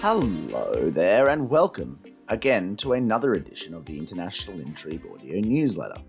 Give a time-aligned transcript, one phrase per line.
[0.00, 6.00] Hello there, and welcome again to another edition of the International Intrigue Audio Newsletter.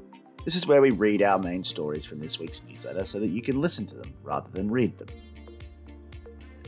[0.45, 3.41] This is where we read our main stories from this week's newsletter so that you
[3.41, 5.07] can listen to them rather than read them.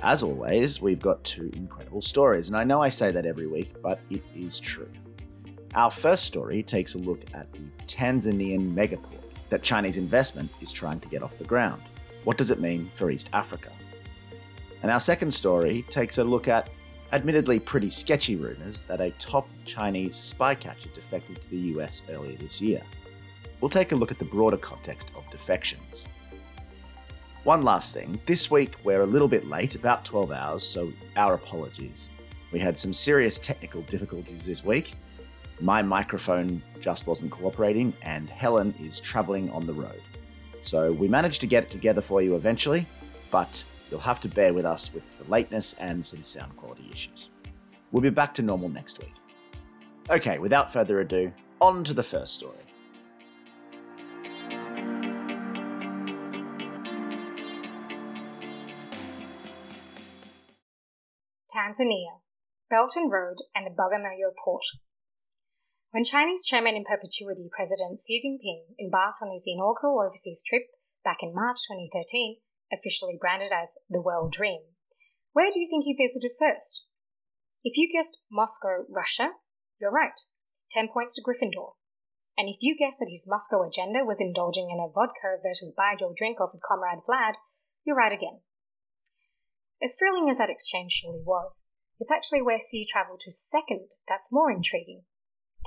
[0.02, 3.80] As always, we've got two incredible stories, and I know I say that every week,
[3.84, 4.90] but it is true.
[5.76, 11.00] Our first story takes a look at the Tanzanian megaport that Chinese investment is trying
[11.02, 11.84] to get off the ground.
[12.24, 13.70] What does it mean for East Africa?
[14.82, 16.72] And our second story takes a look at
[17.12, 22.38] admittedly pretty sketchy rumours that a top Chinese spy catcher defected to the US earlier
[22.38, 22.82] this year.
[23.60, 26.06] We'll take a look at the broader context of defections.
[27.44, 31.34] One last thing this week we're a little bit late, about 12 hours, so our
[31.34, 32.10] apologies.
[32.52, 34.94] We had some serious technical difficulties this week,
[35.62, 40.02] my microphone just wasn't cooperating, and Helen is travelling on the road.
[40.64, 42.88] So we managed to get it together for you eventually,
[43.30, 47.30] but you'll have to bear with us with the lateness and some sound quality issues.
[47.92, 49.14] We'll be back to normal next week.
[50.10, 52.56] Okay, without further ado, on to the first story.
[61.54, 62.22] Tanzania,
[62.70, 64.64] Belt and Road, and the Bagamoyo Port
[65.92, 70.68] when Chinese Chairman in Perpetuity President Xi Jinping embarked on his inaugural overseas trip
[71.04, 72.38] back in March 2013,
[72.72, 74.62] officially branded as the World Dream,
[75.34, 76.86] where do you think he visited first?
[77.64, 79.32] If you guessed Moscow, Russia,
[79.80, 80.20] you're right.
[80.72, 81.74] 10 points to Gryffindor.
[82.38, 86.16] And if you guessed that his Moscow agenda was indulging in a vodka versus Baijiu
[86.16, 87.36] drink off with Comrade Vlad,
[87.86, 88.42] you're right again.
[89.82, 91.64] As thrilling as that exchange surely was,
[92.00, 95.04] it's actually where Xi travelled to second that's more intriguing.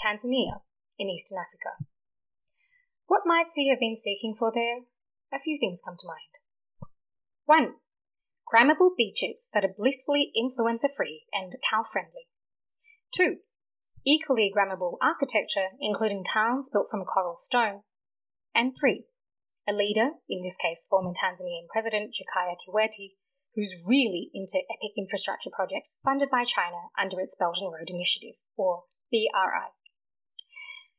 [0.02, 0.62] Tanzania,
[0.98, 1.84] in eastern Africa.
[3.06, 4.80] What might Xi have been seeking for there?
[5.32, 6.33] A few things come to mind.
[7.46, 7.74] 1.
[8.50, 12.24] Grammable beaches that are blissfully influencer free and cow friendly.
[13.14, 13.36] 2.
[14.06, 17.82] Equally grammable architecture, including towns built from coral stone.
[18.54, 19.04] And 3.
[19.68, 23.12] A leader, in this case former Tanzanian President Jakaya Kikwete,
[23.54, 28.36] who's really into epic infrastructure projects funded by China under its Belt and Road Initiative,
[28.56, 29.68] or BRI.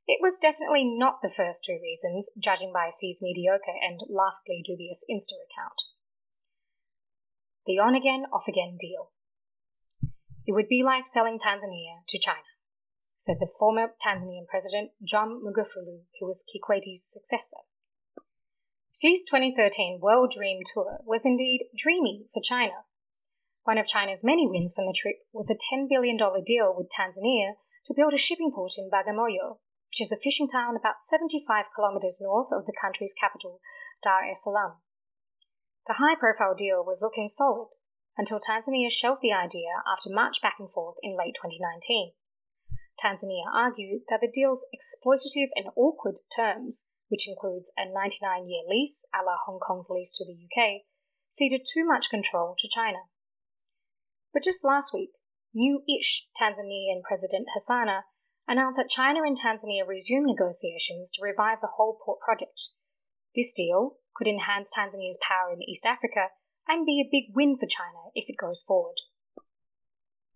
[0.07, 5.03] It was definitely not the first two reasons, judging by Xi's mediocre and laughably dubious
[5.09, 5.81] Insta account.
[7.65, 9.11] The on again, off again deal.
[10.45, 12.53] It would be like selling Tanzania to China,
[13.17, 17.57] said the former Tanzanian president John Magufuli, who was Kikwete's successor.
[18.93, 22.85] Xi's 2013 World Dream Tour was indeed dreamy for China.
[23.63, 27.53] One of China's many wins from the trip was a $10 billion deal with Tanzania
[27.85, 29.57] to build a shipping port in Bagamoyo,
[29.89, 33.59] which is a fishing town about 75 kilometers north of the country's capital,
[34.03, 34.73] Dar es Salaam.
[35.87, 37.69] The high profile deal was looking solid
[38.17, 42.13] until Tanzania shelved the idea after much back and forth in late 2019.
[43.01, 49.05] Tanzania argued that the deal's exploitative and awkward terms, which includes a 99 year lease
[49.13, 50.81] a la Hong Kong's lease to the UK,
[51.29, 52.99] ceded too much control to China.
[54.33, 55.11] But just last week,
[55.53, 58.03] new ish Tanzanian President Hassana
[58.47, 62.71] announced that China and Tanzania resume negotiations to revive the whole port project.
[63.35, 66.29] This deal could enhance Tanzania's power in East Africa
[66.67, 68.97] and be a big win for China if it goes forward.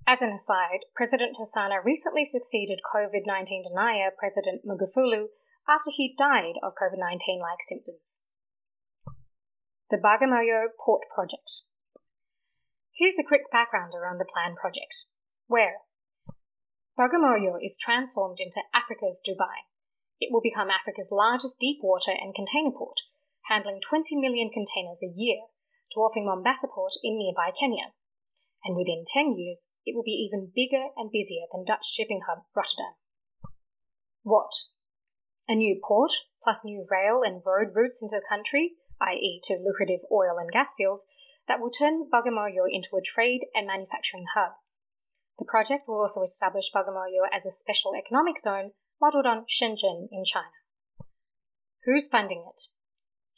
[0.06, 5.28] As an aside, President Hassana recently succeeded COVID 19 denier President Magufuli
[5.68, 8.24] after he died of COVID 19 like symptoms.
[9.90, 11.62] The Bagamoyo Port Project.
[12.92, 15.06] Here's a quick background around the planned project.
[15.48, 15.78] Where,
[17.00, 19.70] Bagamoyo is transformed into Africa's Dubai.
[20.20, 23.00] It will become Africa's largest deep water and container port,
[23.50, 25.42] handling 20 million containers a year,
[25.94, 27.94] dwarfing Mombasa Port in nearby Kenya.
[28.64, 32.44] And within 10 years, it will be even bigger and busier than Dutch shipping hub
[32.56, 32.94] Rotterdam.
[34.24, 34.52] What?
[35.48, 36.12] A new port,
[36.44, 40.75] plus new rail and road routes into the country, i.e., to lucrative oil and gas
[40.78, 41.06] fields,
[41.48, 44.51] that will turn Bagamoyo into a trade and manufacturing hub.
[45.40, 50.24] The project will also establish Bagamoyo as a special economic zone modeled on Shenzhen in
[50.25, 50.51] China.
[51.86, 52.62] Who's funding it?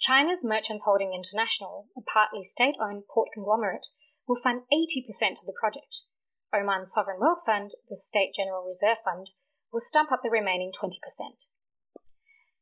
[0.02, 3.86] China's Merchants Holding International, a partly state owned port conglomerate,
[4.28, 6.06] will fund 80% of the project.
[6.52, 9.30] Oman's Sovereign Wealth Fund, the State General Reserve Fund,
[9.72, 10.98] will stump up the remaining 20%.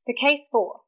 [0.05, 0.81] The case for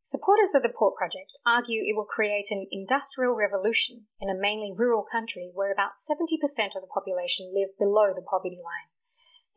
[0.00, 4.70] Supporters of the port project argue it will create an industrial revolution in a mainly
[4.76, 8.92] rural country where about 70% of the population live below the poverty line.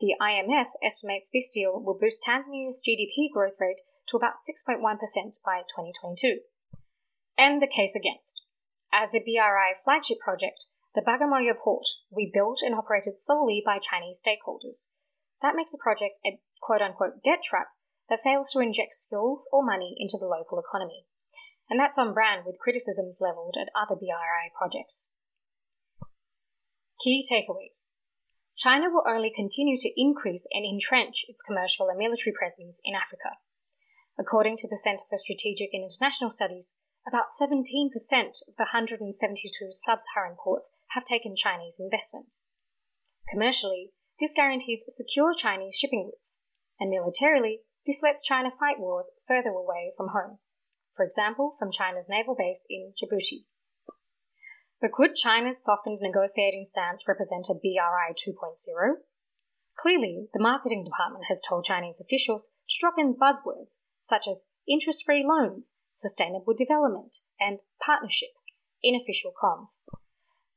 [0.00, 4.80] The IMF estimates this deal will boost Tanzania's GDP growth rate to about 6.1%
[5.44, 6.40] by 2022.
[7.36, 8.42] And the case against.
[8.92, 11.84] As a BRI flagship project, the Bagamoyo port
[12.14, 14.88] be built and operated solely by Chinese stakeholders.
[15.42, 17.68] That makes the project a quote unquote debt trap
[18.08, 21.04] that fails to inject skills or money into the local economy.
[21.70, 25.12] And that's on brand with criticisms levelled at other BRI projects.
[27.00, 27.92] Key takeaways
[28.56, 33.36] China will only continue to increase and entrench its commercial and military presence in Africa.
[34.18, 36.76] According to the Centre for Strategic and International Studies,
[37.06, 37.88] about 17%
[38.48, 42.40] of the 172 sub Saharan ports have taken Chinese investment.
[43.30, 46.42] Commercially, this guarantees secure Chinese shipping routes,
[46.80, 50.38] and militarily, this lets China fight wars further away from home,
[50.92, 53.44] for example, from China's naval base in Djibouti.
[54.80, 58.94] But could China's softened negotiating stance represent a BRI 2.0?
[59.76, 65.04] Clearly, the marketing department has told Chinese officials to drop in buzzwords such as interest
[65.04, 68.30] free loans, sustainable development, and partnership
[68.82, 69.82] in official comms.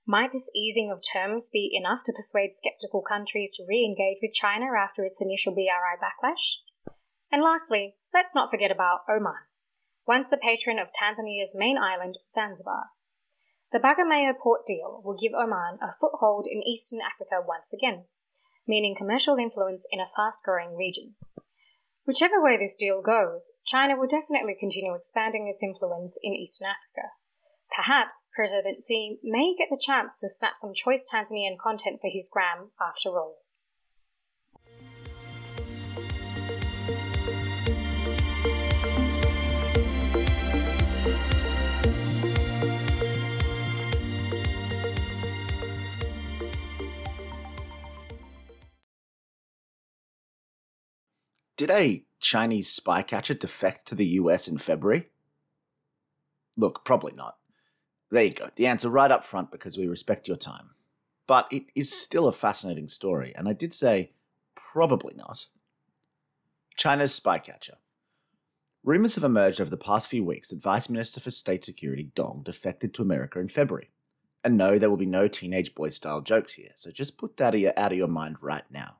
[0.05, 4.33] Might this easing of terms be enough to persuade skeptical countries to re engage with
[4.33, 6.57] China after its initial BRI backlash?
[7.31, 9.47] And lastly, let's not forget about Oman,
[10.07, 12.89] once the patron of Tanzania's main island, Zanzibar.
[13.71, 18.05] The Bagamoyo port deal will give Oman a foothold in eastern Africa once again,
[18.67, 21.15] meaning commercial influence in a fast growing region.
[22.11, 27.07] Whichever way this deal goes, China will definitely continue expanding its influence in eastern Africa.
[27.73, 32.27] Perhaps President Xi may get the chance to snap some choice Tanzanian content for his
[32.29, 33.37] gram after all.
[51.61, 55.09] Did a Chinese spy catcher defect to the US in February?
[56.57, 57.37] Look, probably not.
[58.09, 58.47] There you go.
[58.55, 60.71] The answer right up front because we respect your time.
[61.27, 64.13] But it is still a fascinating story, and I did say
[64.55, 65.45] probably not.
[66.77, 67.77] China's spy catcher.
[68.83, 72.41] Rumours have emerged over the past few weeks that Vice Minister for State Security Dong
[72.43, 73.91] defected to America in February.
[74.43, 77.53] And no, there will be no teenage boy style jokes here, so just put that
[77.77, 78.95] out of your mind right now.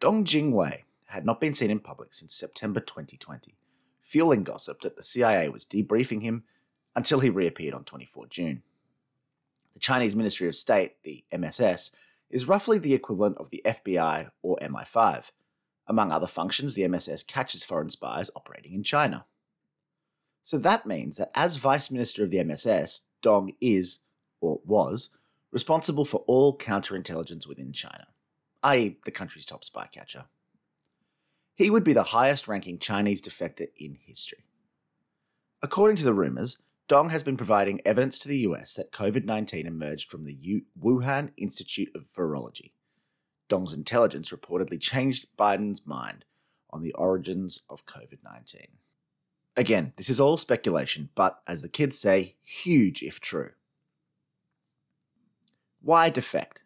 [0.00, 3.56] Dong Jingwei had not been seen in public since September 2020,
[4.00, 6.44] fueling gossip that the CIA was debriefing him
[6.94, 8.62] until he reappeared on 24 June.
[9.74, 11.94] The Chinese Ministry of State, the MSS,
[12.30, 15.30] is roughly the equivalent of the FBI or MI5.
[15.86, 19.26] Among other functions, the MSS catches foreign spies operating in China.
[20.44, 24.00] So that means that as Vice Minister of the MSS, Dong is,
[24.40, 25.10] or was,
[25.50, 28.06] responsible for all counterintelligence within China,
[28.62, 30.24] i.e., the country's top spy catcher.
[31.54, 34.44] He would be the highest ranking Chinese defector in history.
[35.62, 36.56] According to the rumours,
[36.88, 41.30] Dong has been providing evidence to the US that COVID 19 emerged from the Wuhan
[41.36, 42.72] Institute of Virology.
[43.48, 46.24] Dong's intelligence reportedly changed Biden's mind
[46.70, 48.62] on the origins of COVID 19.
[49.56, 53.50] Again, this is all speculation, but as the kids say, huge if true.
[55.82, 56.62] Why defect?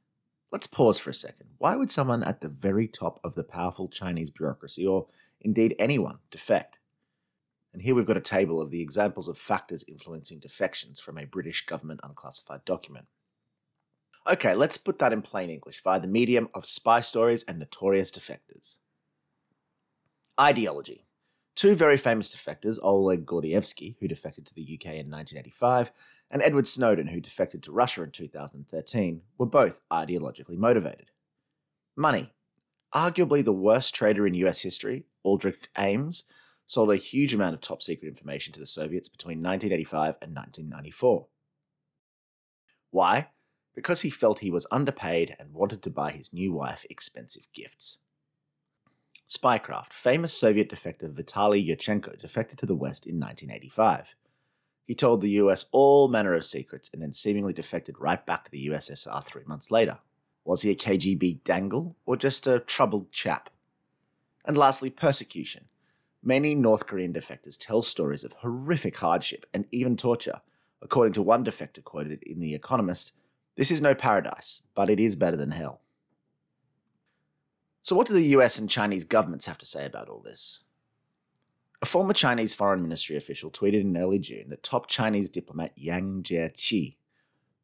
[0.55, 1.49] Let's pause for a second.
[1.59, 5.09] Why would someone at the very top of the powerful Chinese bureaucracy, or
[5.41, 6.79] indeed anyone, defect?
[7.73, 11.27] And here we've got a table of the examples of factors influencing defections from a
[11.27, 13.07] British government unclassified document.
[14.31, 18.13] Okay, let's put that in plain English via the medium of spy stories and notorious
[18.13, 18.77] defectors.
[20.41, 21.05] Ideology.
[21.57, 25.91] Two very famous defectors, Oleg Gordievsky, who defected to the UK in 1985,
[26.31, 31.11] and Edward Snowden, who defected to Russia in 2013, were both ideologically motivated.
[31.97, 32.33] Money.
[32.95, 36.25] Arguably the worst trader in US history, Aldrich Ames,
[36.67, 41.27] sold a huge amount of top secret information to the Soviets between 1985 and 1994.
[42.91, 43.29] Why?
[43.75, 47.99] Because he felt he was underpaid and wanted to buy his new wife expensive gifts.
[49.29, 49.93] Spycraft.
[49.93, 54.15] Famous Soviet defector Vitaly Yurchenko defected to the West in 1985.
[54.87, 58.51] He told the US all manner of secrets and then seemingly defected right back to
[58.51, 59.99] the USSR three months later.
[60.45, 63.49] Was he a KGB dangle or just a troubled chap?
[64.45, 65.67] And lastly, persecution.
[66.23, 70.41] Many North Korean defectors tell stories of horrific hardship and even torture.
[70.83, 73.13] According to one defector quoted in The Economist,
[73.57, 75.81] this is no paradise, but it is better than hell.
[77.83, 80.61] So, what do the US and Chinese governments have to say about all this?
[81.85, 86.23] A former Chinese foreign ministry official tweeted in early June that top Chinese diplomat Yang
[86.23, 86.97] Jiechi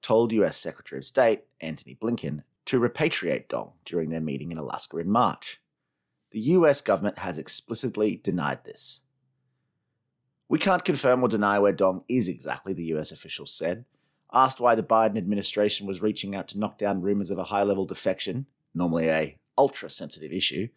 [0.03, 4.99] told US Secretary of State Antony Blinken to repatriate Dong during their meeting in Alaska
[4.99, 5.63] in March.
[6.33, 9.01] The US government has explicitly denied this.
[10.51, 13.87] We can't confirm or deny where Dong is exactly, the US official said.
[14.35, 17.63] Asked why the Biden administration was reaching out to knock down rumors of a high
[17.63, 20.69] level defection, normally a ultra sensitive issue,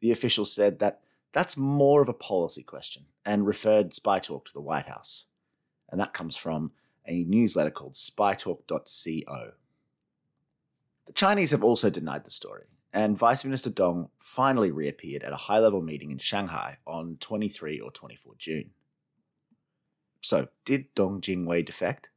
[0.00, 1.00] the official said that
[1.32, 5.26] that's more of a policy question and referred Spy Talk to the White House.
[5.90, 6.72] And that comes from
[7.06, 9.50] a newsletter called spytalk.co.
[11.06, 15.36] The Chinese have also denied the story, and Vice Minister Dong finally reappeared at a
[15.36, 18.70] high level meeting in Shanghai on 23 or 24 June.
[20.20, 22.08] So, did Dong Jingwei defect?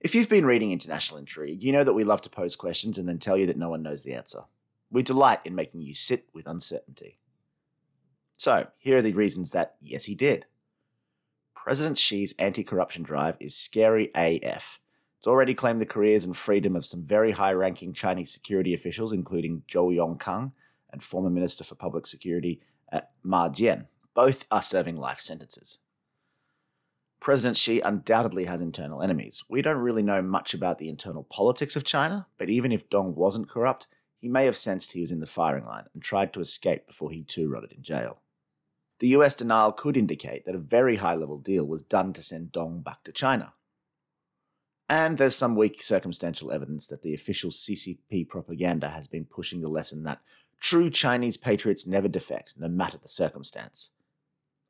[0.00, 3.08] If you've been reading International Intrigue, you know that we love to pose questions and
[3.08, 4.42] then tell you that no one knows the answer.
[4.90, 7.18] We delight in making you sit with uncertainty.
[8.36, 10.46] So, here are the reasons that yes, he did.
[11.54, 14.78] President Xi's anti corruption drive is scary AF.
[15.18, 19.12] It's already claimed the careers and freedom of some very high ranking Chinese security officials,
[19.12, 20.52] including Zhou Yongkang
[20.92, 22.60] and former Minister for Public Security
[23.22, 23.86] Ma Jian.
[24.14, 25.78] Both are serving life sentences.
[27.20, 29.42] President Xi undoubtedly has internal enemies.
[29.48, 33.14] We don't really know much about the internal politics of China, but even if Dong
[33.14, 33.88] wasn't corrupt,
[34.18, 37.10] he may have sensed he was in the firing line and tried to escape before
[37.10, 38.20] he too rotted in jail.
[38.98, 42.52] The US denial could indicate that a very high level deal was done to send
[42.52, 43.52] Dong back to China.
[44.88, 49.68] And there's some weak circumstantial evidence that the official CCP propaganda has been pushing the
[49.68, 50.20] lesson that
[50.60, 53.90] true Chinese patriots never defect, no matter the circumstance.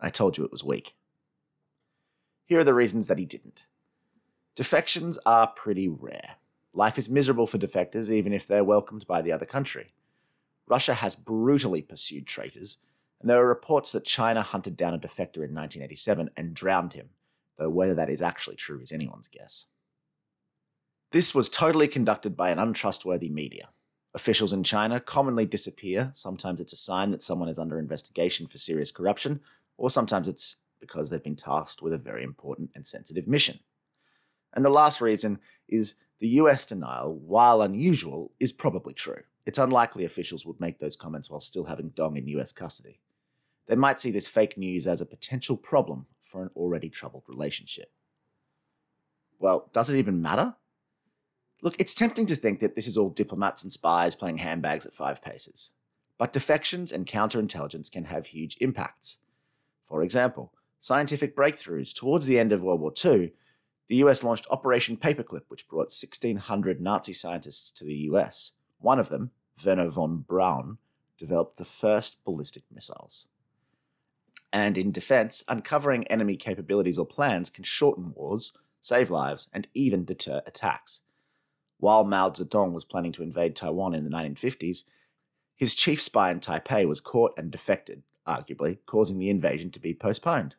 [0.01, 0.95] I told you it was weak.
[2.47, 3.67] Here are the reasons that he didn't.
[4.55, 6.37] Defections are pretty rare.
[6.73, 9.93] Life is miserable for defectors, even if they're welcomed by the other country.
[10.67, 12.79] Russia has brutally pursued traitors,
[13.21, 17.11] and there are reports that China hunted down a defector in 1987 and drowned him,
[17.59, 19.67] though whether that is actually true is anyone's guess.
[21.13, 23.69] This was totally conducted by an untrustworthy media.
[24.15, 26.13] Officials in China commonly disappear.
[26.15, 29.41] Sometimes it's a sign that someone is under investigation for serious corruption,
[29.77, 33.61] or sometimes it's because they've been tasked with a very important and sensitive mission.
[34.53, 39.23] And the last reason is the US denial, while unusual, is probably true.
[39.45, 43.01] It's unlikely officials would make those comments while still having Dong in US custody.
[43.67, 47.91] They might see this fake news as a potential problem for an already troubled relationship.
[49.39, 50.55] Well, does it even matter?
[51.63, 54.95] Look, it's tempting to think that this is all diplomats and spies playing handbags at
[54.95, 55.71] five paces.
[56.19, 59.19] But defections and counterintelligence can have huge impacts.
[59.87, 61.95] For example, scientific breakthroughs.
[61.95, 63.33] Towards the end of World War II,
[63.89, 68.53] the US launched Operation Paperclip, which brought 1,600 Nazi scientists to the US.
[68.79, 69.31] One of them,
[69.65, 70.79] Wernher von Braun,
[71.19, 73.27] developed the first ballistic missiles.
[74.53, 80.05] And in defense, uncovering enemy capabilities or plans can shorten wars, save lives, and even
[80.05, 81.03] deter attacks.
[81.79, 84.89] While Mao Zedong was planning to invade Taiwan in the 1950s,
[85.57, 89.95] his chief spy in Taipei was caught and defected, arguably causing the invasion to be
[89.95, 90.55] postponed.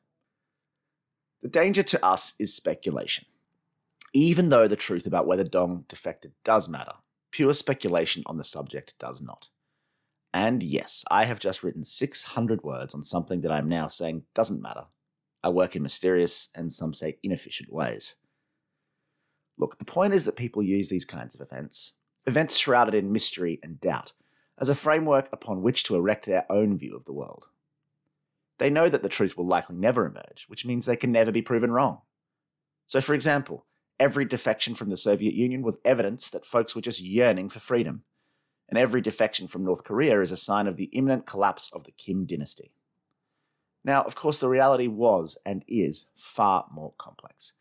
[1.42, 3.26] The danger to us is speculation.
[4.14, 6.94] Even though the truth about whether Dong defected does matter,
[7.32, 9.50] pure speculation on the subject does not.
[10.34, 14.62] And yes, I have just written 600 words on something that I'm now saying doesn't
[14.62, 14.86] matter.
[15.44, 18.16] I work in mysterious and some say inefficient ways.
[19.58, 21.94] Look, the point is that people use these kinds of events,
[22.26, 24.14] events shrouded in mystery and doubt,
[24.60, 27.46] as a framework upon which to erect their own view of the world.
[28.60, 31.42] They know that the truth will likely never emerge, which means they can never be
[31.42, 32.02] proven wrong.
[32.88, 33.66] So, for example,
[34.00, 38.04] every defection from the Soviet Union was evidence that folks were just yearning for freedom,
[38.70, 41.92] and every defection from North Korea is a sign of the imminent collapse of the
[41.92, 42.72] Kim dynasty.
[43.84, 47.54] Now, of course, the reality was and is far more complex.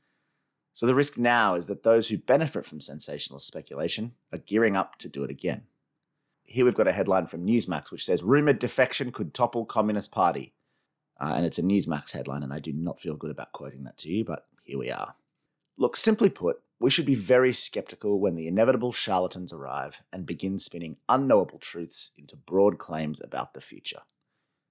[0.75, 4.99] So the risk now is that those who benefit from sensationalist speculation are gearing up
[4.99, 5.63] to do it again.
[6.43, 10.53] Here we've got a headline from Newsmax which says Rumored defection could topple Communist Party.
[11.19, 13.97] Uh, and it's a Newsmax headline, and I do not feel good about quoting that
[13.99, 15.15] to you, but here we are.
[15.79, 20.59] Look, simply put, we should be very skeptical when the inevitable charlatans arrive and begin
[20.59, 24.03] spinning unknowable truths into broad claims about the future.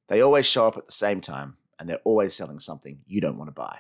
[0.07, 3.37] They always show up at the same time, and they're always selling something you don't
[3.37, 3.79] want to buy.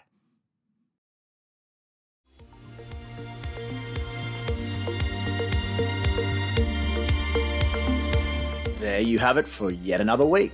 [8.79, 10.53] There you have it for yet another week.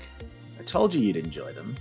[0.59, 1.75] I told you you'd enjoy them.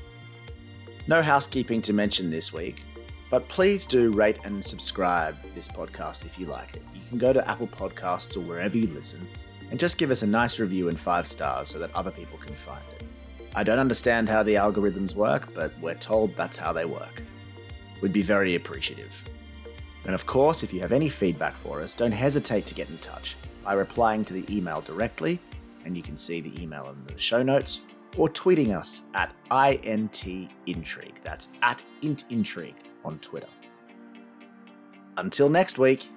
[1.08, 2.82] No housekeeping to mention this week,
[3.30, 6.82] but please do rate and subscribe this podcast if you like it.
[6.92, 9.26] You can go to Apple Podcasts or wherever you listen
[9.70, 12.54] and just give us a nice review and five stars so that other people can
[12.56, 13.04] find it.
[13.54, 17.22] I don't understand how the algorithms work, but we're told that's how they work.
[18.00, 19.24] We'd be very appreciative.
[20.04, 22.98] And of course, if you have any feedback for us, don't hesitate to get in
[22.98, 25.38] touch by replying to the email directly,
[25.84, 27.82] and you can see the email in the show notes,
[28.16, 30.26] or tweeting us at INT
[30.66, 31.20] Intrigue.
[31.22, 33.48] That's at Int Intrigue on Twitter.
[35.16, 36.08] Until next week.